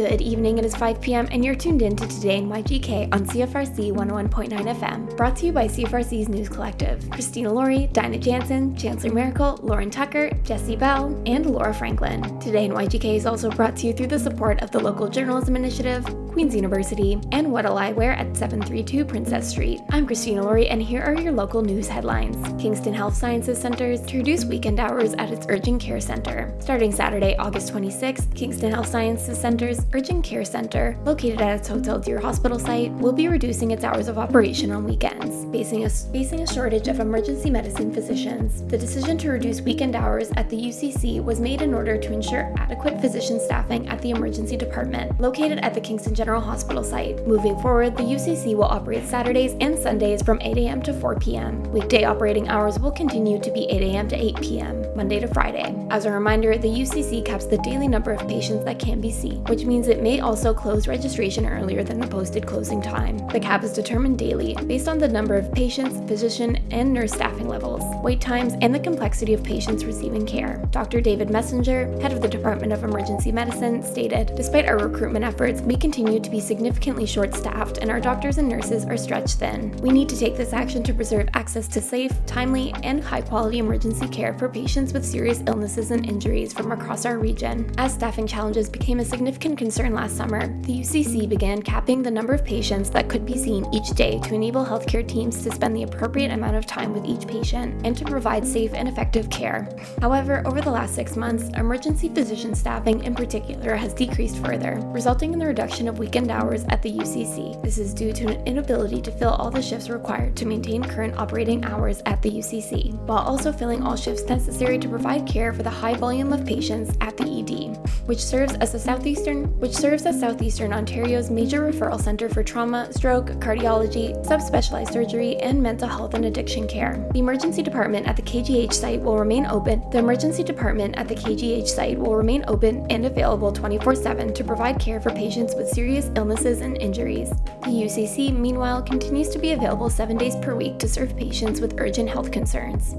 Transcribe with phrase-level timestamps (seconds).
[0.00, 3.26] Good evening, it is 5 p.m., and you're tuned in to Today in YGK on
[3.26, 7.08] CFRC 101.9 FM, brought to you by CFRC's News Collective.
[7.10, 12.22] Christina Laurie, Dinah Jansen, Chancellor Miracle, Lauren Tucker, Jesse Bell, and Laura Franklin.
[12.40, 15.54] Today in YGK is also brought to you through the support of the Local Journalism
[15.54, 19.80] Initiative, Queen's University, and What'll I Wear at 732 Princess Street.
[19.90, 22.36] I'm Christina Laurie, and here are your local news headlines.
[22.62, 26.54] Kingston Health Sciences Centers to reduce weekend hours at its Urgent Care Center.
[26.60, 31.98] Starting Saturday, August 26th, Kingston Health Sciences Center's Urgent Care Center, located at its Hotel
[31.98, 35.50] Dieu Hospital site, will be reducing its hours of operation on weekends.
[35.50, 40.30] Facing a, facing a shortage of emergency medicine physicians, the decision to reduce weekend hours
[40.36, 44.56] at the UCC was made in order to ensure adequate physician staffing at the emergency
[44.56, 47.26] department, located at the Kingston General Hospital site.
[47.26, 50.82] Moving forward, the UCC will operate Saturdays and Sundays from 8 a.m.
[50.82, 51.62] to 4 p.m.
[51.72, 54.06] Weekday operating hours will continue to be 8 a.m.
[54.08, 55.74] to 8 p.m., Monday to Friday.
[55.88, 59.42] As a reminder, the UCC caps the daily number of patients that can be seen,
[59.44, 63.16] which means it may also close registration earlier than the posted closing time.
[63.28, 67.48] The cap is determined daily based on the number of patients, physician, and nurse staffing
[67.48, 70.62] levels, wait times, and the complexity of patients receiving care.
[70.70, 71.00] Dr.
[71.00, 75.76] David Messenger, head of the Department of Emergency Medicine, stated Despite our recruitment efforts, we
[75.76, 79.70] continue to be significantly short staffed and our doctors and nurses are stretched thin.
[79.82, 83.58] We need to take this action to preserve access to safe, timely, and high quality
[83.58, 87.70] emergency care for patients with serious illnesses and injuries from across our region.
[87.78, 92.32] As staffing challenges became a significant concern last summer, the UCC began capping the number
[92.32, 95.84] of patients that could be seen each day to enable healthcare teams to spend the
[95.84, 99.68] appropriate amount of time with each patient and to provide safe and effective care.
[100.00, 105.32] However, over the last six months, emergency physician staffing in particular has decreased further, resulting
[105.32, 107.62] in the reduction of weekend hours at the UCC.
[107.62, 111.14] This is due to an inability to fill all the shifts required to maintain current
[111.18, 115.62] operating hours at the UCC, while also filling all shifts necessary to provide care for
[115.62, 117.76] the high volume of patients at the ED,
[118.08, 122.90] which serves as a southeastern which serves as southeastern Ontario's major referral center for trauma,
[122.94, 127.06] stroke, cardiology, subspecialized surgery, and mental health and addiction care.
[127.12, 129.84] The emergency department at the KGH site will remain open.
[129.90, 134.78] The emergency department at the KGH site will remain open and available 24/7 to provide
[134.78, 137.30] care for patients with serious illnesses and injuries.
[137.64, 141.80] The UCC, meanwhile, continues to be available 7 days per week to serve patients with
[141.80, 142.94] urgent health concerns.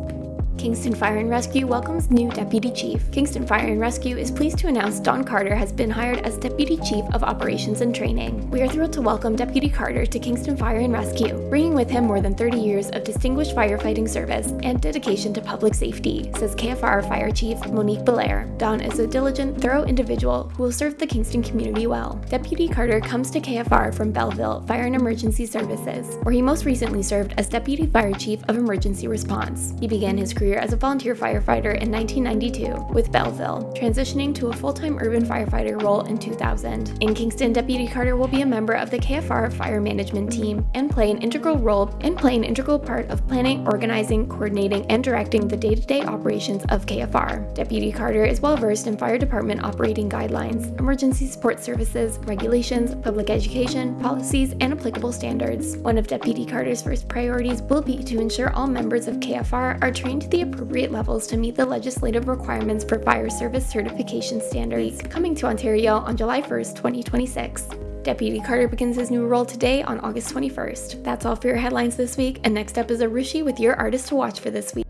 [0.57, 3.09] Kingston Fire and Rescue welcomes new Deputy Chief.
[3.11, 6.77] Kingston Fire and Rescue is pleased to announce Don Carter has been hired as Deputy
[6.77, 8.47] Chief of Operations and Training.
[8.51, 12.05] We are thrilled to welcome Deputy Carter to Kingston Fire and Rescue, bringing with him
[12.05, 17.07] more than 30 years of distinguished firefighting service and dedication to public safety, says KFR
[17.07, 18.47] Fire Chief Monique Belair.
[18.57, 22.21] Don is a diligent, thorough individual who will serve the Kingston community well.
[22.29, 27.01] Deputy Carter comes to KFR from Belleville Fire and Emergency Services, where he most recently
[27.01, 29.73] served as Deputy Fire Chief of Emergency Response.
[29.79, 34.53] He began his career as a volunteer firefighter in 1992 with Belleville, transitioning to a
[34.53, 36.97] full time urban firefighter role in 2000.
[36.99, 40.89] In Kingston, Deputy Carter will be a member of the KFR fire management team and
[40.89, 45.47] play an integral role and play an integral part of planning, organizing, coordinating, and directing
[45.47, 47.53] the day to day operations of KFR.
[47.53, 53.29] Deputy Carter is well versed in fire department operating guidelines, emergency support services, regulations, public
[53.29, 55.77] education, policies, and applicable standards.
[55.77, 59.91] One of Deputy Carter's first priorities will be to ensure all members of KFR are
[59.91, 65.35] trained the appropriate levels to meet the legislative requirements for fire service certification standards, coming
[65.35, 67.67] to Ontario on July 1st, 2026.
[68.03, 71.03] Deputy Carter begins his new role today on August 21st.
[71.03, 74.07] That's all for your headlines this week, and next up is Arushi with your artist
[74.07, 74.85] to watch for this week.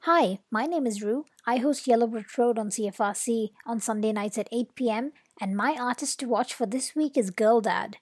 [0.00, 1.24] Hi, my name is Rue.
[1.46, 5.76] I host Yellow Brick Road on CFRC on Sunday nights at 8 pm, and my
[5.80, 7.96] artist to watch for this week is Girl Dad.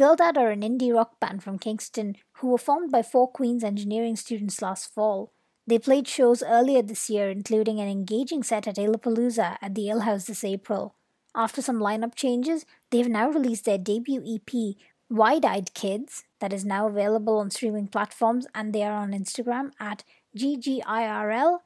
[0.00, 3.62] Girl Dad are an indie rock band from Kingston who were formed by four Queen's
[3.62, 5.30] engineering students last fall.
[5.66, 10.00] They played shows earlier this year, including an engaging set at Alapalooza at the Ale
[10.00, 10.94] House this April.
[11.34, 14.76] After some lineup changes, they've now released their debut EP,
[15.10, 19.72] Wide Eyed Kids, that is now available on streaming platforms, and they are on Instagram
[19.78, 20.02] at
[20.34, 21.60] GGIRLDADD.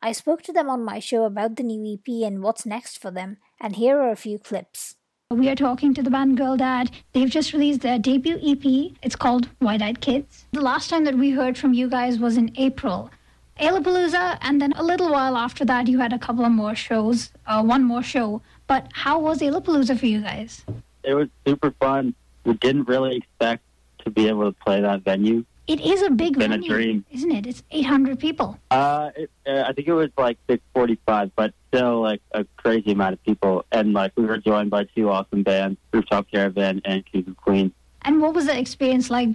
[0.00, 3.10] I spoke to them on my show about the new EP and what's next for
[3.10, 4.94] them, and here are a few clips.
[5.32, 6.92] We are talking to the band Girl Dad.
[7.12, 8.92] They've just released their debut EP.
[9.02, 10.46] It's called Wide Eyed Kids.
[10.52, 13.10] The last time that we heard from you guys was in April.
[13.58, 17.32] Alapalooza, and then a little while after that, you had a couple of more shows,
[17.48, 18.40] uh, one more show.
[18.68, 20.64] But how was Alapalooza for you guys?
[21.02, 22.14] It was super fun.
[22.44, 23.64] We didn't really expect
[24.04, 25.44] to be able to play that venue.
[25.66, 27.04] It is a big Been a venue, dream.
[27.10, 27.46] isn't it?
[27.46, 28.58] It's 800 people.
[28.70, 33.14] Uh, it, uh, I think it was like 645, but still like a crazy amount
[33.14, 33.64] of people.
[33.72, 37.72] And like we were joined by two awesome bands, Rooftop Caravan and Kings of Queens.
[38.02, 39.30] And what was the experience like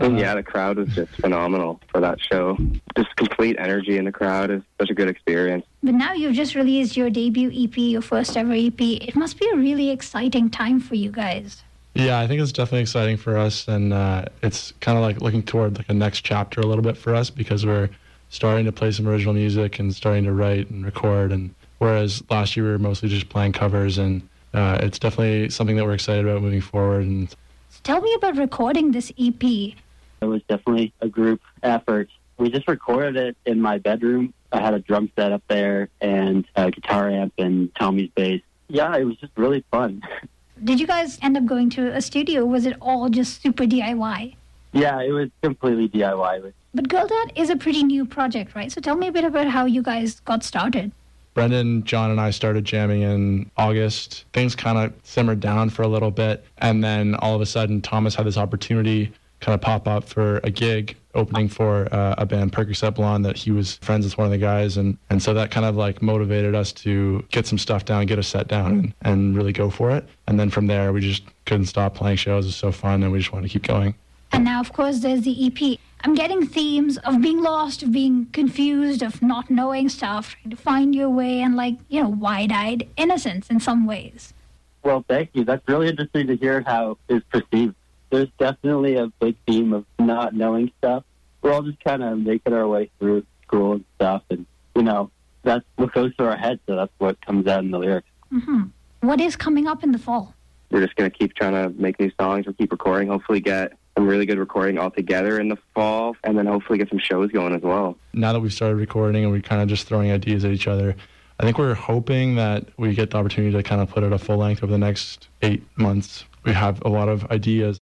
[0.00, 2.56] Uh, yeah, the crowd was just phenomenal for that show.
[2.96, 5.64] Just complete energy in the crowd is such a good experience.
[5.82, 8.80] But now you've just released your debut EP, your first ever EP.
[8.80, 11.62] It must be a really exciting time for you guys.
[11.96, 15.42] Yeah, I think it's definitely exciting for us, and uh, it's kind of like looking
[15.42, 17.88] toward like a next chapter a little bit for us because we're
[18.28, 21.32] starting to play some original music and starting to write and record.
[21.32, 24.20] And whereas last year we were mostly just playing covers, and
[24.52, 27.06] uh, it's definitely something that we're excited about moving forward.
[27.06, 27.34] And
[27.82, 29.42] tell me about recording this EP.
[29.42, 29.74] It
[30.20, 32.10] was definitely a group effort.
[32.36, 34.34] We just recorded it in my bedroom.
[34.52, 38.42] I had a drum set up there and a guitar amp and Tommy's bass.
[38.68, 40.02] Yeah, it was just really fun.
[40.64, 42.44] Did you guys end up going to a studio?
[42.44, 44.36] was it all just super DIY?
[44.72, 46.52] Yeah, it was completely DIY.
[46.74, 48.70] But Girl Dad is a pretty new project, right?
[48.70, 50.92] So tell me a bit about how you guys got started.
[51.34, 54.24] Brendan, John, and I started jamming in August.
[54.32, 56.44] Things kind of simmered down for a little bit.
[56.58, 60.40] And then all of a sudden, Thomas had this opportunity kind of pop up for
[60.44, 64.26] a gig opening for uh, a band Percocet Blonde that he was friends with one
[64.26, 64.76] of the guys.
[64.76, 68.18] And and so that kind of like motivated us to get some stuff down get
[68.18, 70.06] a set down and, and really go for it.
[70.28, 72.44] And then from there we just couldn't stop playing shows.
[72.44, 73.94] It was so fun and we just wanted to keep going.
[74.32, 78.26] And now of course there's the ep i'm getting themes of being lost of being
[78.32, 82.86] confused of not knowing stuff trying to find your way and like you know wide-eyed
[82.96, 84.34] innocence in some ways.
[84.82, 85.44] Well thank you.
[85.44, 87.74] That's really interesting to hear how it's perceived
[88.10, 91.04] there's definitely a big theme of not knowing stuff.
[91.42, 95.10] We're all just kind of making our way through school and stuff, and you know
[95.42, 96.60] that's what goes through our heads.
[96.66, 98.08] So that's what comes out in the lyrics.
[98.32, 98.64] Mm-hmm.
[99.00, 100.34] What is coming up in the fall?
[100.70, 102.46] We're just going to keep trying to make new songs.
[102.46, 103.08] We'll keep recording.
[103.08, 106.88] Hopefully, get some really good recording all together in the fall, and then hopefully get
[106.88, 107.96] some shows going as well.
[108.12, 110.96] Now that we've started recording and we're kind of just throwing ideas at each other,
[111.38, 114.18] I think we're hoping that we get the opportunity to kind of put it a
[114.18, 116.24] full length over the next eight months.
[116.44, 117.78] We have a lot of ideas.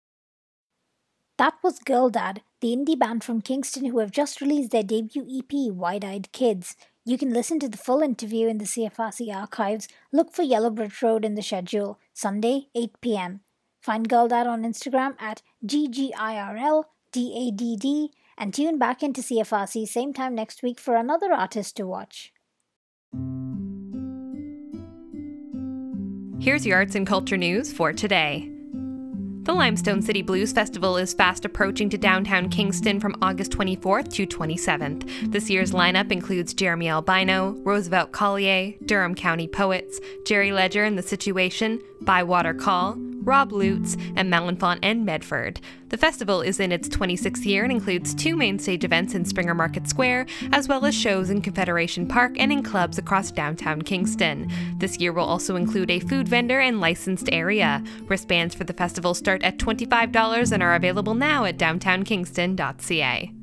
[1.39, 5.25] That was Girl Dad, the indie band from Kingston who have just released their debut
[5.27, 6.75] EP, Wide Eyed Kids.
[7.05, 9.87] You can listen to the full interview in the CFRC archives.
[10.11, 13.39] Look for Yellow Brick Road in the schedule, Sunday, 8 pm.
[13.81, 16.85] Find Girl Dad on Instagram at GGIRLDADD
[18.37, 22.31] and tune back into CFRC same time next week for another artist to watch.
[26.39, 28.52] Here's your arts and culture news for today.
[29.43, 34.25] The Limestone City Blues Festival is fast approaching to downtown Kingston from August 24th to
[34.25, 35.33] 27th.
[35.33, 41.03] This year's lineup includes Jeremy Albino, Roosevelt Collier, Durham County Poets, Jerry Leger and The
[41.03, 45.59] Situation, Bywater Call, Rob Lutz, and Malenfant and Medford.
[45.89, 49.53] The festival is in its 26th year and includes two main stage events in Springer
[49.53, 54.51] Market Square, as well as shows in Confederation Park and in clubs across downtown Kingston.
[54.77, 57.83] This year will also include a food vendor and licensed area.
[58.07, 63.42] Wristbands for the festival start at $25 and are available now at downtownkingston.ca.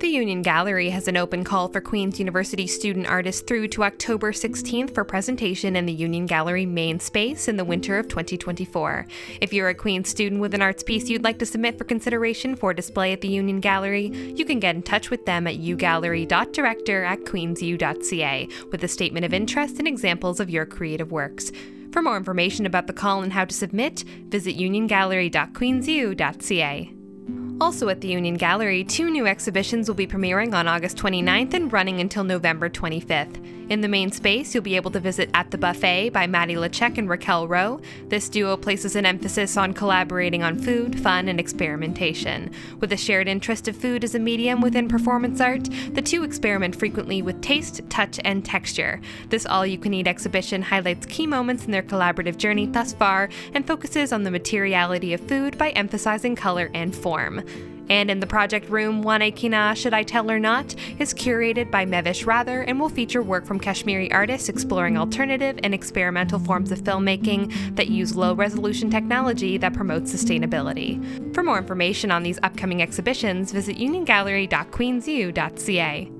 [0.00, 4.32] The Union Gallery has an open call for Queen's University student artists through to October
[4.32, 9.06] 16th for presentation in the Union Gallery main space in the winter of 2024.
[9.42, 12.56] If you're a Queen's student with an arts piece you'd like to submit for consideration
[12.56, 17.04] for display at the Union Gallery, you can get in touch with them at ugallery.director
[17.04, 21.52] at queensu.ca with a statement of interest and examples of your creative works.
[21.92, 26.94] For more information about the call and how to submit, visit uniongallery.queensu.ca.
[27.60, 31.70] Also at the Union Gallery, two new exhibitions will be premiering on August 29th and
[31.70, 33.59] running until November 25th.
[33.70, 36.98] In the main space, you'll be able to visit At the Buffet by Maddie Lachek
[36.98, 37.80] and Raquel Rowe.
[38.08, 42.50] This duo places an emphasis on collaborating on food, fun, and experimentation.
[42.80, 46.74] With a shared interest of food as a medium within performance art, the two experiment
[46.74, 49.00] frequently with taste, touch, and texture.
[49.28, 53.28] This all you can eat exhibition highlights key moments in their collaborative journey thus far
[53.54, 57.44] and focuses on the materiality of food by emphasizing color and form.
[57.90, 61.84] And in the project room, Wane Kina Should I Tell or Not is curated by
[61.84, 66.82] Mevish Rather and will feature work from Kashmiri artists exploring alternative and experimental forms of
[66.82, 71.34] filmmaking that use low resolution technology that promotes sustainability.
[71.34, 76.19] For more information on these upcoming exhibitions, visit uniongallery.queensu.ca.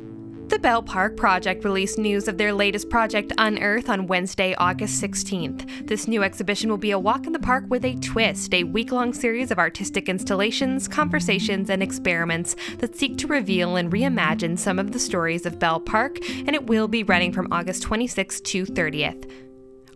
[0.51, 5.87] The Bell Park Project released news of their latest project, Unearth, on Wednesday, August 16th.
[5.87, 8.91] This new exhibition will be a walk in the park with a twist, a week
[8.91, 14.81] long series of artistic installations, conversations, and experiments that seek to reveal and reimagine some
[14.81, 18.67] of the stories of Bell Park, and it will be running from August 26th to
[18.67, 19.31] 30th.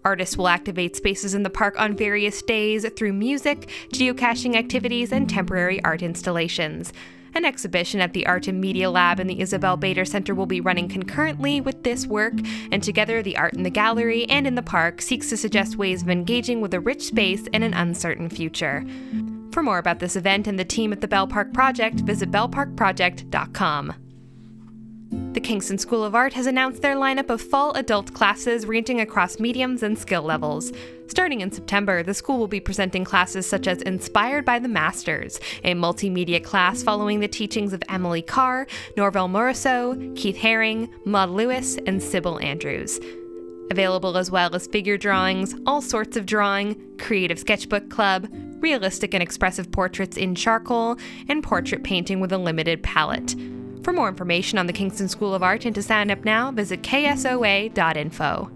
[0.05, 5.29] Artists will activate spaces in the park on various days through music, geocaching activities, and
[5.29, 6.93] temporary art installations.
[7.37, 10.61] An exhibition at the Art and Media Lab in the Isabel Bader Center will be
[10.61, 12.35] running concurrently with this work,
[12.71, 16.03] and together the art in the gallery and in the park seeks to suggest ways
[16.03, 18.85] of engaging with a rich space and an uncertain future.
[19.51, 24.04] For more about this event and the team at the Bell Park Project, visit bellparkproject.com.
[25.35, 29.41] The Kingston School of Art has announced their lineup of fall adult classes ranging across
[29.41, 30.73] mediums and skill levels.
[31.09, 35.41] Starting in September, the school will be presenting classes such as Inspired by the Masters,
[35.65, 38.67] a multimedia class following the teachings of Emily Carr,
[38.97, 42.99] Norval Morrisseau, Keith Haring, Maud Lewis, and Sybil Andrews.
[43.71, 48.29] Available as well as figure drawings, all sorts of drawing, creative sketchbook club,
[48.61, 50.97] realistic and expressive portraits in charcoal,
[51.29, 53.35] and portrait painting with a limited palette.
[53.85, 56.83] For more information on the Kingston School of Art and to sign up now, visit
[56.83, 58.51] ksoa.info.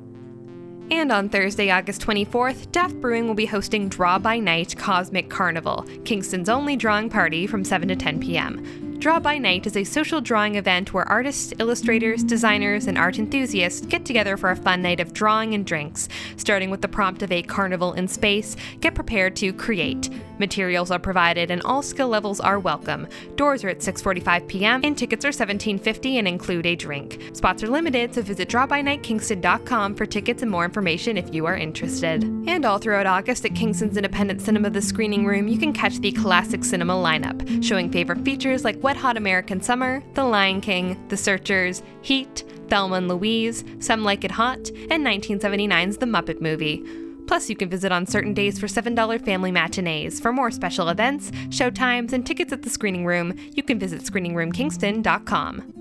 [0.90, 5.84] And on Thursday, August 24th, Daft Brewing will be hosting Draw by Night Cosmic Carnival,
[6.06, 8.87] Kingston's only drawing party from 7 to 10 p.m.
[8.98, 13.86] Draw by Night is a social drawing event where artists, illustrators, designers, and art enthusiasts
[13.86, 16.08] get together for a fun night of drawing and drinks.
[16.36, 20.10] Starting with the prompt of a carnival in space, get prepared to create.
[20.40, 23.06] Materials are provided and all skill levels are welcome.
[23.36, 24.80] Doors are at 6:45 p.m.
[24.82, 27.22] and tickets are $17.50 and include a drink.
[27.34, 32.24] Spots are limited, so visit drawbynightkingston.com for tickets and more information if you are interested.
[32.24, 36.10] And all throughout August at Kingston's Independent Cinema The Screening Room, you can catch the
[36.10, 41.16] classic cinema lineup, showing favorite features like Wet Hot American Summer, The Lion King, The
[41.18, 46.82] Searchers, Heat, Thelma and Louise, Some Like It Hot, and 1979's The Muppet Movie.
[47.26, 50.20] Plus, you can visit on certain days for $7 family matinees.
[50.20, 55.74] For more special events, showtimes, and tickets at the screening room, you can visit screeningroomkingston.com.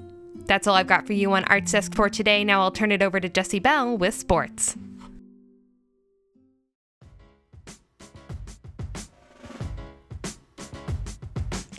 [0.45, 2.43] That's all I've got for you on Arts Desk for today.
[2.43, 4.75] Now I'll turn it over to Jesse Bell with sports.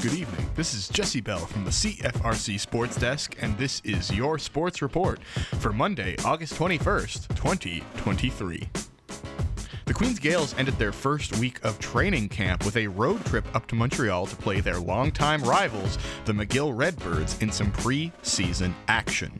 [0.00, 0.48] Good evening.
[0.54, 5.18] This is Jesse Bell from the CFRC Sports Desk, and this is your sports report
[5.58, 8.68] for Monday, August 21st, 2023.
[9.86, 13.66] The Queen's Gales ended their first week of training camp with a road trip up
[13.66, 19.32] to Montreal to play their longtime rivals, the McGill Redbirds, in some pre season action.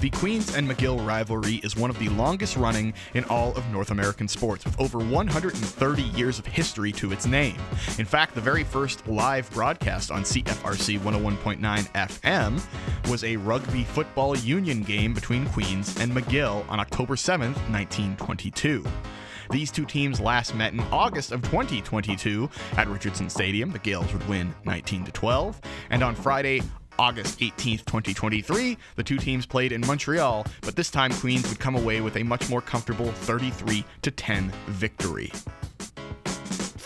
[0.00, 3.90] The Queens and McGill rivalry is one of the longest running in all of North
[3.90, 7.56] American sports, with over 130 years of history to its name.
[7.98, 11.60] In fact, the very first live broadcast on CFRC 101.9
[11.92, 18.84] FM was a rugby football union game between Queens and McGill on October 7, 1922.
[19.50, 23.70] These two teams last met in August of 2022 at Richardson Stadium.
[23.70, 26.60] The Gales would win 19 to 12, and on Friday,
[26.98, 31.76] August 18th, 2023, the two teams played in Montreal, but this time Queens would come
[31.76, 35.32] away with a much more comfortable 33 10 victory.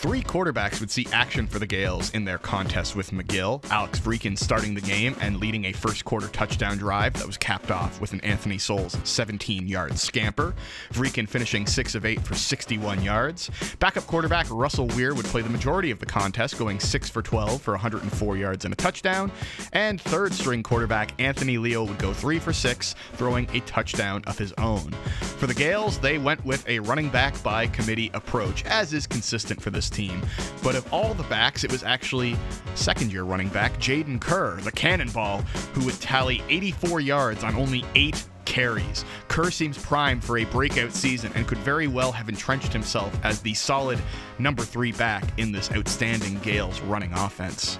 [0.01, 3.63] Three quarterbacks would see action for the Gales in their contest with McGill.
[3.69, 7.69] Alex Vreeken starting the game and leading a first quarter touchdown drive that was capped
[7.69, 10.55] off with an Anthony Souls 17 yard scamper.
[10.91, 13.51] Vreeken finishing 6 of 8 for 61 yards.
[13.77, 17.61] Backup quarterback Russell Weir would play the majority of the contest, going 6 for 12
[17.61, 19.31] for 104 yards and a touchdown.
[19.71, 24.39] And third string quarterback Anthony Leo would go 3 for 6, throwing a touchdown of
[24.39, 24.89] his own.
[25.37, 29.61] For the Gales, they went with a running back by committee approach, as is consistent
[29.61, 30.21] for this team.
[30.63, 32.35] But of all the backs, it was actually
[32.75, 35.41] second year running back Jaden Kerr, the cannonball,
[35.73, 39.05] who would tally 84 yards on only eight carries.
[39.27, 43.41] Kerr seems primed for a breakout season and could very well have entrenched himself as
[43.41, 43.99] the solid
[44.39, 47.77] number three back in this outstanding Gales running offense.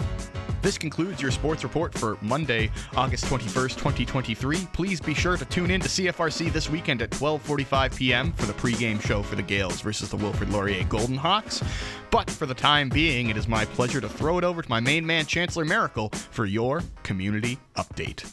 [0.62, 4.68] This concludes your sports report for Monday, August 21st, 2023.
[4.74, 8.32] Please be sure to tune in to CFRC this weekend at 12:45 p.m.
[8.34, 11.63] for the pregame show for the Gales versus the Wilfrid Laurier Golden Hawks.
[12.12, 14.80] But for the time being, it is my pleasure to throw it over to my
[14.80, 18.32] main man, Chancellor Miracle, for your community update.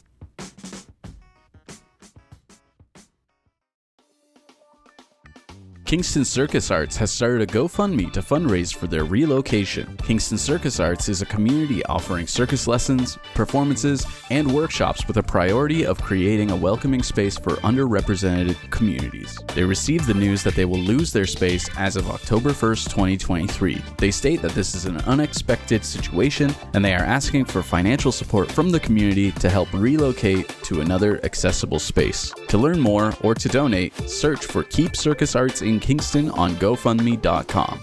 [5.89, 9.97] Kingston Circus Arts has started a GoFundMe to fundraise for their relocation.
[9.97, 15.87] Kingston Circus Arts is a community offering circus lessons, performances, and workshops with a priority
[15.87, 19.39] of creating a welcoming space for underrepresented communities.
[19.55, 23.83] They received the news that they will lose their space as of October 1st, 2023.
[23.97, 28.53] They state that this is an unexpected situation and they are asking for financial support
[28.53, 32.31] from the community to help relocate to another accessible space.
[32.49, 37.81] To learn more or to donate, search for Keep Circus Arts in Kingston on GoFundMe.com.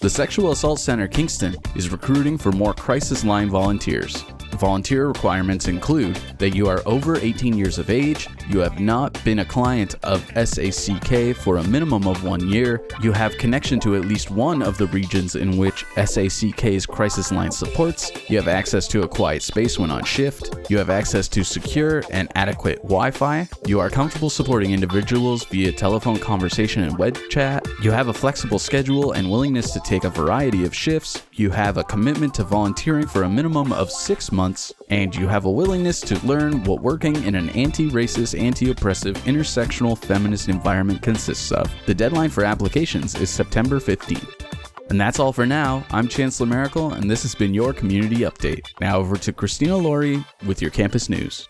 [0.00, 4.24] The Sexual Assault Center Kingston is recruiting for more crisis line volunteers.
[4.54, 9.40] Volunteer requirements include that you are over 18 years of age, you have not been
[9.40, 14.02] a client of SACK for a minimum of one year, you have connection to at
[14.02, 19.02] least one of the regions in which SACK's crisis line supports, you have access to
[19.02, 23.48] a quiet space when on shift, you have access to secure and adequate Wi Fi,
[23.66, 28.58] you are comfortable supporting individuals via telephone conversation and web chat, you have a flexible
[28.58, 33.06] schedule and willingness to take a variety of shifts, you have a commitment to volunteering
[33.06, 37.16] for a minimum of six months, and you have a willingness to learn what working
[37.24, 41.72] in an anti racist, anti oppressive, intersectional feminist environment consists of.
[41.86, 44.90] The deadline for applications is September 15th.
[44.90, 45.84] And that's all for now.
[45.90, 48.66] I'm Chancellor Miracle, and this has been your community update.
[48.80, 51.48] Now over to Christina Laurie with your campus news.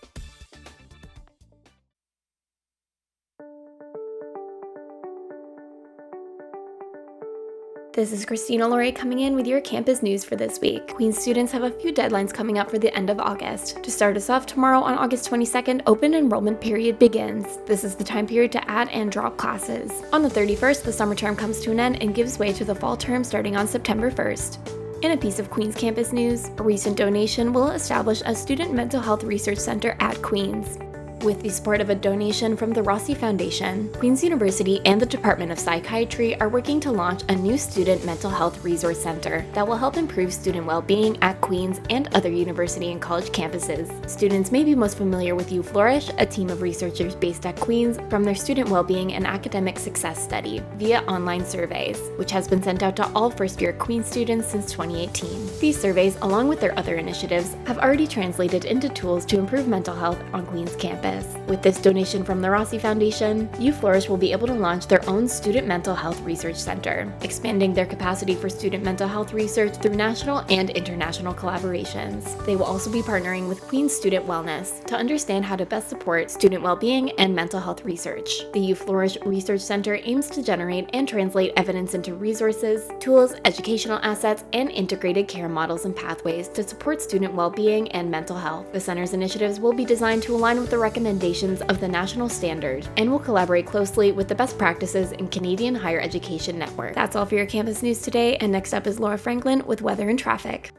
[7.95, 10.85] This is Christina Laurie coming in with your campus news for this week.
[10.95, 13.81] Queen's students have a few deadlines coming up for the end of August.
[13.81, 17.57] To start us off, tomorrow on August 22nd, open enrollment period begins.
[17.65, 20.03] This is the time period to add and drop classes.
[20.11, 22.75] On the 31st, the summer term comes to an end and gives way to the
[22.75, 25.01] fall term starting on September 1st.
[25.01, 28.99] In a piece of Queen's campus news, a recent donation will establish a student mental
[28.99, 30.77] health research center at Queen's.
[31.21, 35.51] With the support of a donation from the Rossy Foundation, Queen's University and the Department
[35.51, 39.75] of Psychiatry are working to launch a new student mental health resource center that will
[39.75, 44.07] help improve student well being at Queen's and other university and college campuses.
[44.07, 47.97] Students may be most familiar with U Flourish, a team of researchers based at Queen's,
[48.09, 52.61] from their student well being and academic success study via online surveys, which has been
[52.61, 55.59] sent out to all first year Queen's students since 2018.
[55.59, 59.95] These surveys, along with their other initiatives, have already translated into tools to improve mental
[59.95, 61.14] health on Queen's campus.
[61.47, 65.07] With this donation from the Rossy Foundation, U Flourish will be able to launch their
[65.07, 69.95] own Student Mental Health Research Center, expanding their capacity for student mental health research through
[69.95, 72.45] national and international collaborations.
[72.45, 76.31] They will also be partnering with Queen's Student Wellness to understand how to best support
[76.31, 78.51] student well-being and mental health research.
[78.53, 83.99] The U Flourish Research Center aims to generate and translate evidence into resources, tools, educational
[84.01, 88.71] assets, and integrated care models and pathways to support student well-being and mental health.
[88.71, 92.87] The center's initiatives will be designed to align with the recommendations of the national standard
[92.95, 96.95] and will collaborate closely with the best practices in Canadian higher education network.
[96.95, 100.07] That's all for your campus news today, and next up is Laura Franklin with weather
[100.07, 100.71] and traffic.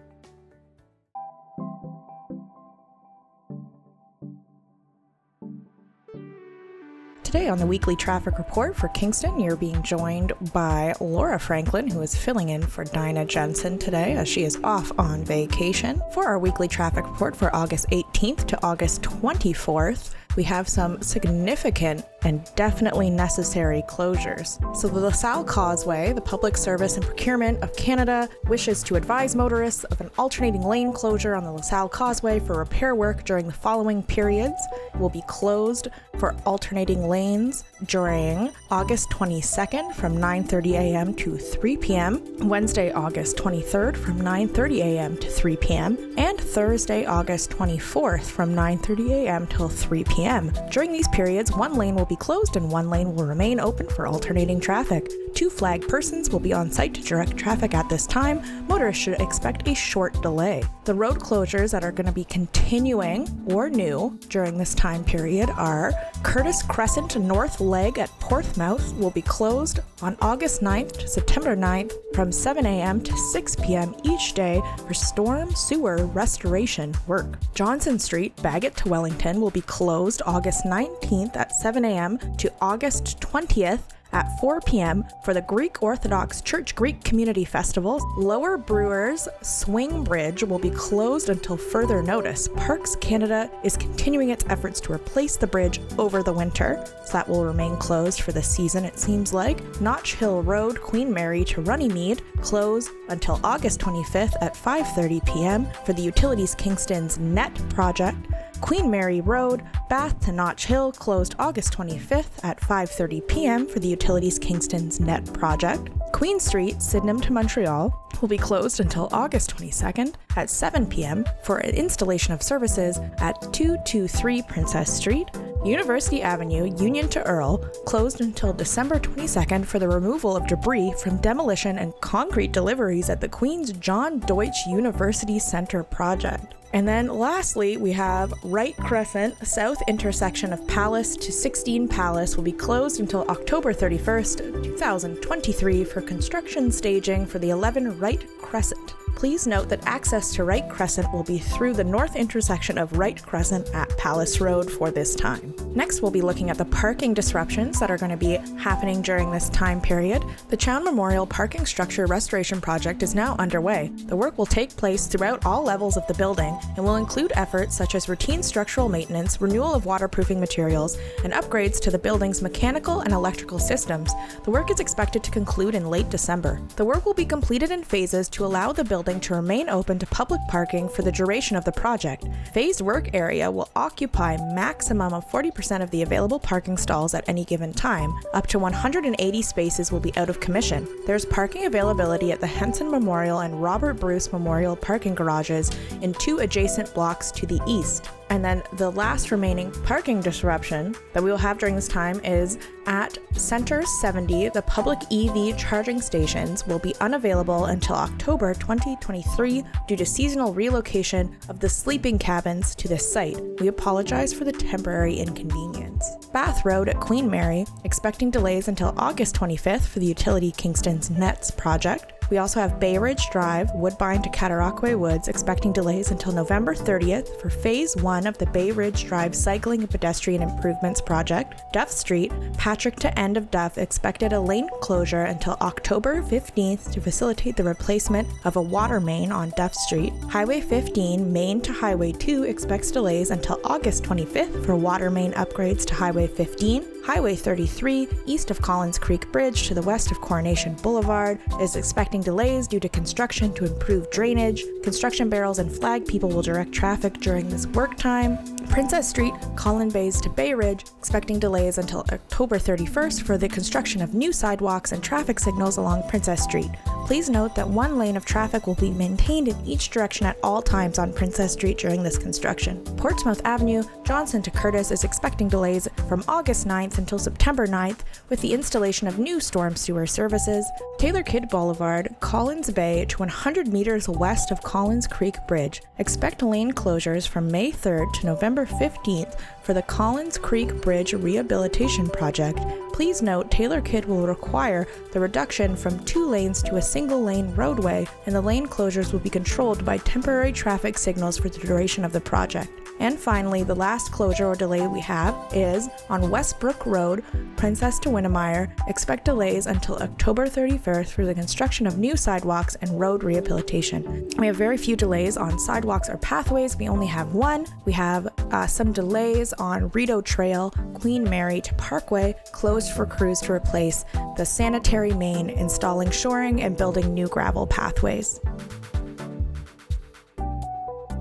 [7.27, 12.01] Today on the weekly traffic report for Kingston, you're being joined by Laura Franklin, who
[12.01, 16.01] is filling in for Dinah Jensen today as she is off on vacation.
[16.13, 22.05] For our weekly traffic report for August 18th to August 24th, we have some significant
[22.27, 24.59] and definitely necessary closures.
[24.77, 29.85] So, the LaSalle Causeway, the Public Service and Procurement of Canada, wishes to advise motorists
[29.85, 34.03] of an alternating lane closure on the LaSalle Causeway for repair work during the following
[34.03, 34.61] periods.
[34.93, 35.87] It will be closed
[36.19, 41.15] for alternating lanes during August 22nd from 9:30 a.m.
[41.15, 45.17] to 3 p.m., Wednesday, August 23rd from 9:30 a.m.
[45.19, 49.47] to 3 p.m., and Thursday, August 24th from 9:30 a.m.
[49.47, 50.53] till 3 p.m.
[50.73, 54.07] During these periods, one lane will be closed and one lane will remain open for
[54.07, 55.11] alternating traffic.
[55.35, 58.67] Two flag persons will be on site to direct traffic at this time.
[58.67, 60.65] Motorists should expect a short delay.
[60.85, 65.51] The road closures that are going to be continuing or new during this time period
[65.51, 65.93] are
[66.27, 71.93] Curtis Crescent North Leg at Portsmouth will be closed on August 9th to September 9th
[72.15, 73.01] from 7 a.m.
[73.01, 73.95] to 6 p.m.
[74.03, 77.39] each day for storm sewer restoration work.
[77.55, 82.19] Johnson Street, Bagot to Wellington will be closed August 19th at 7 a.m.
[82.39, 83.81] to August 20th
[84.13, 85.05] at 4 p.m.
[85.25, 88.01] for the Greek Orthodox Church Greek Community Festival.
[88.17, 92.49] Lower Brewers Swing Bridge will be closed until further notice.
[92.57, 97.29] Parks Canada is continuing its efforts to replace the bridge over the winter, so that
[97.29, 99.81] will remain closed for the season, it seems like.
[99.81, 105.67] Notch Hill Road, Queen Mary to Runnymede, closed until August 25th at 5:30 p.m.
[105.85, 108.19] for the Utilities Kingston's NET project.
[108.61, 113.67] Queen Mary Road, Bath to Notch Hill closed August 25th at 5:30 p.m.
[113.67, 115.91] for the Utilities Kingston's NET project.
[116.13, 121.25] Queen Street, Sydenham to Montreal, will be closed until August 22nd at 7 p.m.
[121.45, 125.29] for an installation of services at 223 Princess Street.
[125.67, 131.21] University Avenue, Union to Earl, closed until December 22nd for the removal of debris from
[131.21, 136.55] demolition and concrete deliveries at the Queen's John Deutsch University Center project.
[136.73, 142.45] And then lastly, we have Wright Crescent, south intersection of Palace to 16 Palace, will
[142.45, 148.95] be closed until October 31st, 2023 for construction staging for the 11 Wright Crescent.
[149.17, 153.21] Please note that access to Wright Crescent will be through the north intersection of Wright
[153.23, 155.55] Crescent at Palace Road for this time.
[155.75, 159.31] Next, we'll be looking at the parking disruptions that are going to be happening during
[159.31, 160.23] this time period.
[160.51, 163.91] The Chown Memorial Parking Structure Restoration Project is now underway.
[164.05, 167.75] The work will take place throughout all levels of the building and will include efforts
[167.75, 173.01] such as routine structural maintenance, renewal of waterproofing materials, and upgrades to the building's mechanical
[173.01, 174.13] and electrical systems.
[174.45, 176.61] The work is expected to conclude in late December.
[176.77, 179.99] The work will be completed in phases to allow the building building to remain open
[180.01, 182.27] to public parking for the duration of the project.
[182.53, 187.45] Phased work area will occupy maximum of 40% of the available parking stalls at any
[187.45, 188.13] given time.
[188.35, 190.89] Up to 180 spaces will be out of commission.
[191.07, 195.71] There's parking availability at the Hanson Memorial and Robert Bruce Memorial parking garages
[196.03, 198.11] in two adjacent blocks to the east.
[198.31, 202.59] And then the last remaining parking disruption that we will have during this time is
[202.87, 209.97] at Center 70, the public EV charging stations will be unavailable until October 2023 due
[209.97, 213.41] to seasonal relocation of the sleeping cabins to this site.
[213.61, 216.05] We apologize for the temporary inconvenience.
[216.33, 221.51] Bath Road at Queen Mary, expecting delays until August 25th for the utility Kingston's Nets
[221.51, 222.13] project.
[222.31, 227.41] We also have Bay Ridge Drive, Woodbine to Cataraqui Woods, expecting delays until November 30th
[227.41, 231.63] for Phase 1 of the Bay Ridge Drive Cycling and Pedestrian Improvements Project.
[231.73, 237.01] Duff Street, Patrick to End of Duff, expected a lane closure until October 15th to
[237.01, 240.13] facilitate the replacement of a water main on Duff Street.
[240.29, 245.85] Highway 15, Main to Highway 2, expects delays until August 25th for water main upgrades
[245.87, 246.97] to Highway 15.
[247.07, 252.16] Highway 33, east of Collins Creek Bridge to the west of Coronation Boulevard, is expecting
[252.21, 254.65] delays due to construction to improve drainage.
[254.83, 258.56] Construction barrels and flag people will direct traffic during this work time.
[258.67, 264.03] Princess Street, Collins Bay to Bay Ridge, expecting delays until October 31st for the construction
[264.03, 266.71] of new sidewalks and traffic signals along Princess Street.
[267.07, 270.61] Please note that one lane of traffic will be maintained in each direction at all
[270.61, 272.83] times on Princess Street during this construction.
[272.97, 278.41] Portsmouth Avenue, Johnson to Curtis is expecting delays from August 9th until September 9th with
[278.41, 280.67] the installation of new storm sewer services.
[280.99, 285.83] Taylor Kidd Boulevard, Collins Bay to 100 meters west of Collins Creek Bridge.
[285.99, 292.09] Expect lane closures from May 3rd to November 15th for the Collins Creek Bridge Rehabilitation
[292.09, 292.61] Project.
[292.93, 297.53] Please note Taylor Kidd will require the reduction from two lanes to a single lane
[297.55, 302.05] roadway, and the lane closures will be controlled by temporary traffic signals for the duration
[302.05, 302.86] of the project.
[302.99, 307.23] And finally, the last closure or delay we have is on Westbrook Road,
[307.57, 308.71] Princess to Winnemeyer.
[308.89, 314.29] Expect delays until October 31st for the construction of new sidewalks and road rehabilitation.
[314.39, 316.77] We have very few delays on sidewalks or pathways.
[316.77, 317.67] We only have one.
[317.85, 323.41] We have uh, some delays on Rideau Trail, Queen Mary to Parkway, closed for crews
[323.43, 324.05] to replace
[324.37, 328.41] the sanitary main, installing shoring, and building new gravel pathways.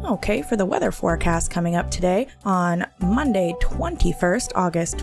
[0.07, 4.97] Okay, for the weather forecast coming up today on Monday, 21st August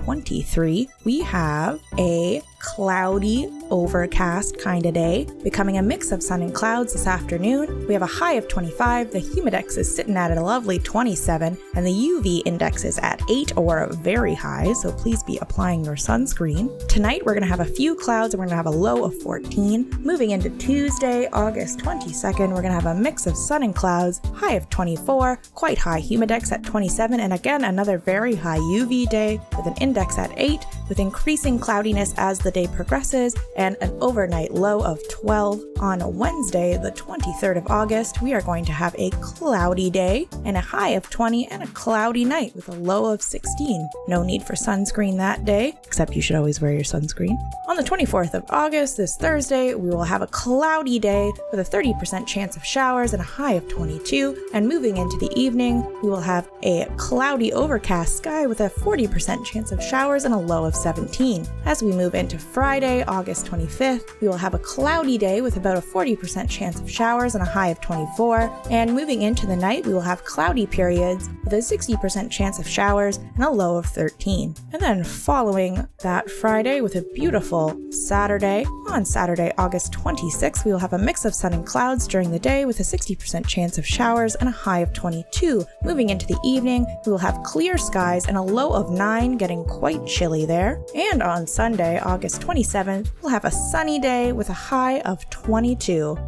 [0.00, 6.54] 2023, we have a cloudy, overcast kind of day, becoming a mix of sun and
[6.54, 7.86] clouds this afternoon.
[7.86, 11.86] We have a high of 25, the humidex is sitting at a lovely 27, and
[11.86, 16.86] the UV index is at 8 or very high, so please be applying your sunscreen.
[16.86, 19.04] Tonight we're going to have a few clouds and we're going to have a low
[19.04, 19.98] of 14.
[20.00, 24.20] Moving into Tuesday, August 22nd, we're going to have a mix of sun and clouds,
[24.34, 29.40] high of 24, quite high humidex at 27, and again another very high UV day
[29.56, 34.52] with an index at 8, with increasing cloudiness as the day progresses, and an overnight
[34.52, 35.60] low of 12.
[35.80, 40.56] On Wednesday, the 23rd of August, we are going to have a cloudy day and
[40.56, 43.88] a high of 20 and a cloudy night with a low of 16.
[44.06, 47.36] No need for sunscreen that day, except you should always wear your sunscreen.
[47.66, 51.76] On the 24th of August, this Thursday, we will have a cloudy day with a
[51.76, 54.50] 30% chance of showers and a high of 22.
[54.52, 59.44] And moving into the evening, we will have a cloudy overcast sky with a 40%
[59.44, 61.46] chance of showers and a low of 17.
[61.64, 65.76] As we move into Friday, August 25th, we will have a cloudy day with about
[65.76, 68.50] a 40% chance of showers and a high of 24.
[68.70, 72.68] And moving into the night, we will have cloudy periods with a 60% chance of
[72.68, 74.54] showers and a low of 13.
[74.72, 80.78] And then following that Friday with a beautiful Saturday, on Saturday, August 26th, we will
[80.78, 83.86] have a mix of sun and clouds during the day with a 60% chance of
[83.86, 85.64] showers and a high of 22.
[85.84, 89.64] Moving into the evening, we will have clear skies and a low of 9, getting
[89.70, 90.84] quite chilly there.
[90.94, 96.18] And on Sunday, August 27th, we'll have a sunny day with a high of 22.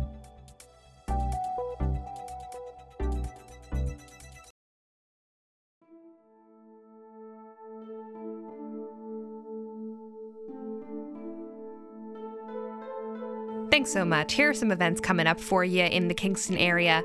[13.71, 14.35] Thanks so much.
[14.35, 17.03] Here are some events coming up for you in the Kingston area.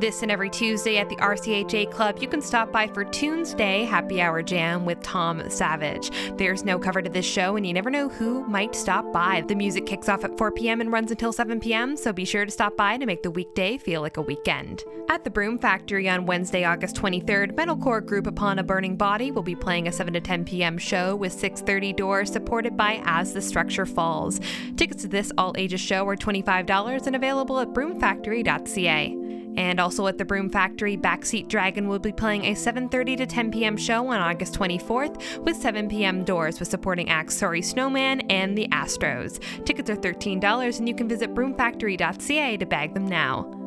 [0.00, 3.84] This and every Tuesday at the RCHA Club, you can stop by for Tunes Day
[3.84, 6.10] Happy Hour Jam with Tom Savage.
[6.38, 9.44] There's no cover to this show, and you never know who might stop by.
[9.46, 10.80] The music kicks off at 4 p.m.
[10.80, 13.76] and runs until 7 p.m., so be sure to stop by to make the weekday
[13.76, 14.84] feel like a weekend.
[15.10, 19.42] At the Broom Factory on Wednesday, August 23rd, metalcore group Upon a Burning Body will
[19.42, 20.78] be playing a 7 to 10 p.m.
[20.78, 24.40] show with 6:30 doors supported by As the Structure Falls.
[24.78, 29.19] Tickets to this all ages show are $25 and available at broomfactory.ca.
[29.56, 33.50] And also at the Broom Factory, Backseat Dragon will be playing a 7:30 to 10
[33.50, 33.76] p.m.
[33.76, 36.24] show on August 24th with 7 p.m.
[36.24, 39.40] doors with supporting acts Sorry Snowman and the Astros.
[39.64, 43.59] Tickets are $13 and you can visit broomfactory.ca to bag them now.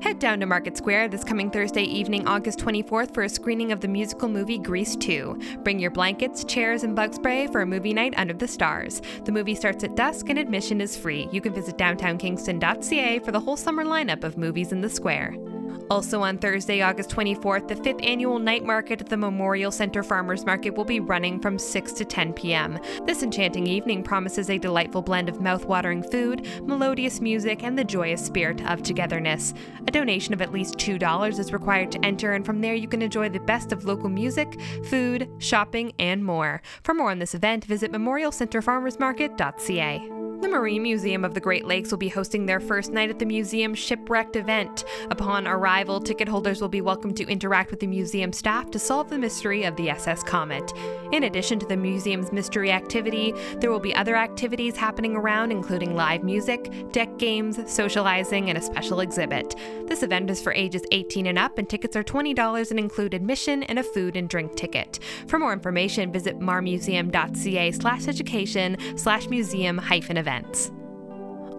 [0.00, 3.80] Head down to Market Square this coming Thursday evening, August 24th, for a screening of
[3.80, 5.38] the musical movie Grease 2.
[5.62, 9.02] Bring your blankets, chairs, and bug spray for a movie night under the stars.
[9.24, 11.28] The movie starts at dusk and admission is free.
[11.32, 15.36] You can visit downtownkingston.ca for the whole summer lineup of movies in the square.
[15.90, 20.46] Also on Thursday, August 24th, the fifth annual night market at the Memorial Center Farmers
[20.46, 22.78] Market will be running from 6 to 10 p.m.
[23.06, 28.24] This enchanting evening promises a delightful blend of mouth-watering food, melodious music, and the joyous
[28.24, 29.52] spirit of togetherness.
[29.88, 33.02] A donation of at least $2 is required to enter, and from there you can
[33.02, 36.62] enjoy the best of local music, food, shopping, and more.
[36.84, 40.19] For more on this event, visit memorialcenterfarmersmarket.ca.
[40.40, 43.26] The Marine Museum of the Great Lakes will be hosting their first night at the
[43.26, 44.86] museum shipwrecked event.
[45.10, 49.10] Upon arrival, ticket holders will be welcome to interact with the museum staff to solve
[49.10, 50.72] the mystery of the SS Comet.
[51.12, 55.94] In addition to the museum's mystery activity, there will be other activities happening around, including
[55.94, 59.54] live music, deck games, socializing, and a special exhibit.
[59.88, 63.62] This event is for ages 18 and up, and tickets are $20 and include admission
[63.64, 65.00] and a food and drink ticket.
[65.26, 70.70] For more information, visit marmuseum.ca slash education slash museum hyphen event events.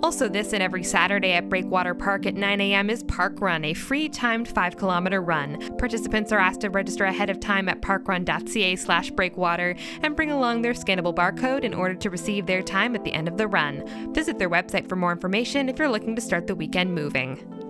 [0.03, 2.89] Also, this and every Saturday at Breakwater Park at 9 a.m.
[2.89, 5.77] is Park Run, a free timed 5 kilometer run.
[5.77, 10.63] Participants are asked to register ahead of time at parkrun.ca slash breakwater and bring along
[10.63, 14.11] their scannable barcode in order to receive their time at the end of the run.
[14.11, 17.60] Visit their website for more information if you're looking to start the weekend moving.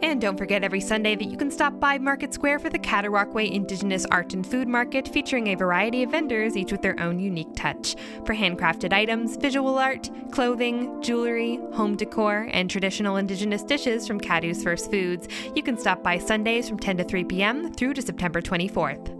[0.00, 3.50] And don't forget every Sunday that you can stop by Market Square for the Cataraqui
[3.50, 7.52] Indigenous Art and Food Market featuring a variety of vendors, each with their own unique
[7.56, 7.96] touch.
[8.24, 14.62] For handcrafted items, visual art, clothing, jewelry, home decor, and traditional Indigenous dishes from Caddo's
[14.62, 17.72] First Foods, you can stop by Sundays from 10 to 3 p.m.
[17.72, 19.17] through to September 24th.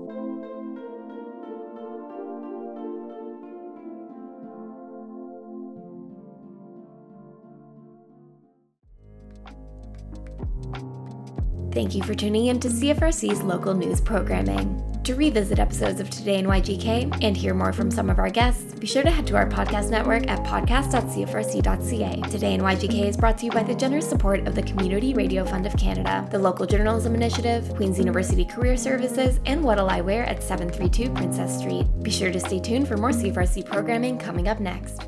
[11.78, 14.82] Thank you for tuning in to CFRC's local news programming.
[15.04, 18.74] To revisit episodes of Today in YGK and hear more from some of our guests,
[18.74, 22.30] be sure to head to our podcast network at podcast.cfrc.ca.
[22.32, 25.44] Today in YGK is brought to you by the generous support of the Community Radio
[25.44, 30.24] Fund of Canada, the Local Journalism Initiative, Queen's University Career Services, and What'll I Wear
[30.24, 31.86] at 732 Princess Street.
[32.02, 35.07] Be sure to stay tuned for more CFRC programming coming up next.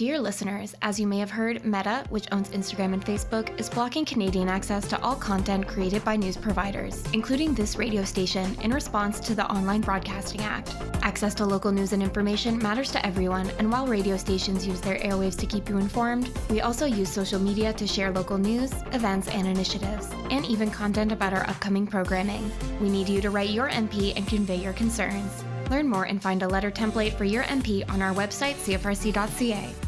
[0.00, 4.06] Dear listeners, as you may have heard, Meta, which owns Instagram and Facebook, is blocking
[4.06, 9.20] Canadian access to all content created by news providers, including this radio station, in response
[9.20, 10.74] to the Online Broadcasting Act.
[11.02, 14.96] Access to local news and information matters to everyone, and while radio stations use their
[15.00, 19.28] airwaves to keep you informed, we also use social media to share local news, events,
[19.28, 22.50] and initiatives, and even content about our upcoming programming.
[22.80, 25.44] We need you to write your MP and convey your concerns.
[25.68, 29.74] Learn more and find a letter template for your MP on our website, cfrc.ca.